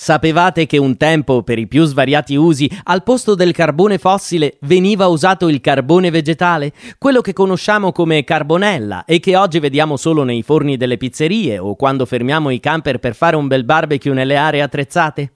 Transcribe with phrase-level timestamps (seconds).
[0.00, 5.08] Sapevate che un tempo, per i più svariati usi, al posto del carbone fossile veniva
[5.08, 6.72] usato il carbone vegetale?
[6.98, 11.74] Quello che conosciamo come carbonella e che oggi vediamo solo nei forni delle pizzerie o
[11.74, 15.32] quando fermiamo i camper per fare un bel barbecue nelle aree attrezzate?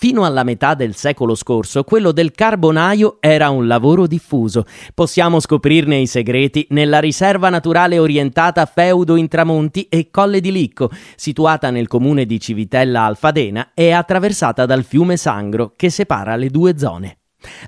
[0.00, 4.64] Fino alla metà del secolo scorso, quello del carbonaio era un lavoro diffuso.
[4.94, 11.70] Possiamo scoprirne i segreti nella riserva naturale orientata Feudo Intramonti e Colle di Licco, situata
[11.70, 17.16] nel comune di Civitella Alfadena e attraversata dal fiume Sangro che separa le due zone.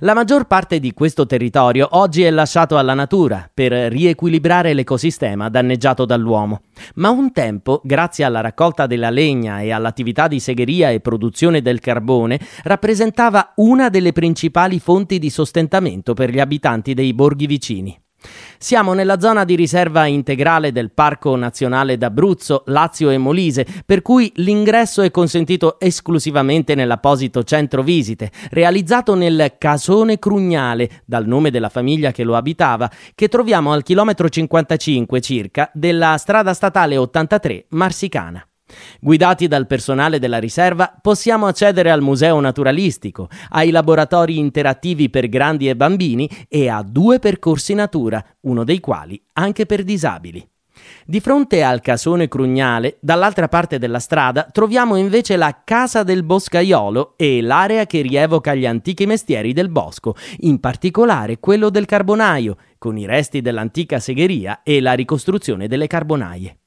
[0.00, 6.04] La maggior parte di questo territorio oggi è lasciato alla natura per riequilibrare l'ecosistema danneggiato
[6.04, 6.62] dall'uomo,
[6.94, 11.80] ma un tempo, grazie alla raccolta della legna e all'attività di segheria e produzione del
[11.80, 18.00] carbone, rappresentava una delle principali fonti di sostentamento per gli abitanti dei borghi vicini.
[18.58, 24.30] Siamo nella zona di riserva integrale del Parco Nazionale d'Abruzzo, Lazio e Molise, per cui
[24.36, 32.12] l'ingresso è consentito esclusivamente nell'apposito centro visite, realizzato nel Casone Crugnale, dal nome della famiglia
[32.12, 38.49] che lo abitava, che troviamo al chilometro 55 circa della strada statale 83 Marsicana.
[39.00, 45.68] Guidati dal personale della riserva, possiamo accedere al museo naturalistico, ai laboratori interattivi per grandi
[45.68, 50.46] e bambini e a due percorsi natura, uno dei quali anche per disabili.
[51.04, 57.14] Di fronte al casone Crugnale, dall'altra parte della strada, troviamo invece la Casa del Boscaiolo
[57.16, 62.96] e l'area che rievoca gli antichi mestieri del bosco, in particolare quello del carbonaio, con
[62.96, 66.59] i resti dell'antica segheria e la ricostruzione delle carbonaie.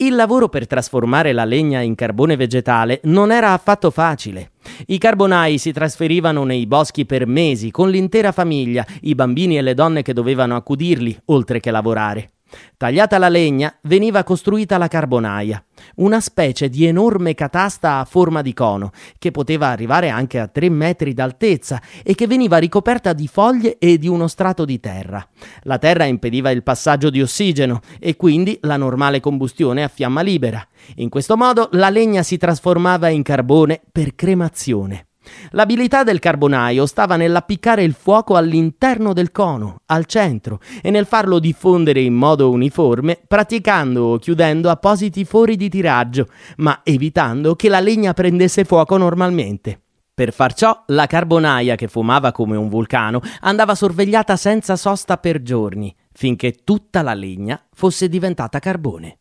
[0.00, 4.52] Il lavoro per trasformare la legna in carbone vegetale non era affatto facile.
[4.86, 9.74] I carbonai si trasferivano nei boschi per mesi con l'intera famiglia, i bambini e le
[9.74, 12.30] donne che dovevano accudirli, oltre che lavorare.
[12.76, 15.62] Tagliata la legna, veniva costruita la carbonaia,
[15.96, 20.68] una specie di enorme catasta a forma di cono, che poteva arrivare anche a tre
[20.68, 25.26] metri d'altezza e che veniva ricoperta di foglie e di uno strato di terra.
[25.62, 30.66] La terra impediva il passaggio di ossigeno e quindi la normale combustione a fiamma libera.
[30.96, 35.07] In questo modo la legna si trasformava in carbone per cremazione.
[35.50, 41.38] L'abilità del carbonaio stava nell'appiccare il fuoco all'interno del cono, al centro, e nel farlo
[41.38, 46.26] diffondere in modo uniforme, praticando o chiudendo appositi fori di tiraggio,
[46.58, 49.80] ma evitando che la legna prendesse fuoco normalmente.
[50.18, 55.42] Per far ciò, la carbonaia, che fumava come un vulcano, andava sorvegliata senza sosta per
[55.42, 59.18] giorni, finché tutta la legna fosse diventata carbone.